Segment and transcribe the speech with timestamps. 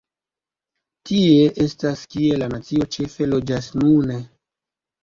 [1.09, 4.23] Tie estas kie la nacio ĉefe loĝas nune.